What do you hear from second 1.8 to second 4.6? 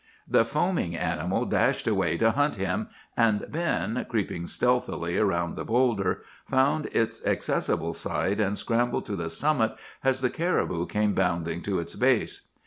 away to hunt him; and Ben, creeping